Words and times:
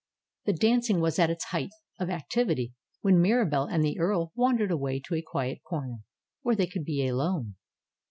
The 0.45 0.53
dancing 0.53 0.99
was 0.99 1.19
at 1.19 1.29
its 1.29 1.43
height 1.43 1.69
of 1.99 2.09
activity 2.09 2.73
when 3.01 3.21
Mira 3.21 3.45
belle 3.45 3.67
and 3.67 3.83
the 3.83 3.99
earl 3.99 4.31
wandered 4.33 4.71
away 4.71 4.99
to 5.01 5.13
a 5.13 5.21
quiet 5.21 5.61
corner, 5.61 5.97
where 6.41 6.55
they 6.55 6.65
could 6.65 6.85
be 6.85 7.05
alone. 7.05 7.53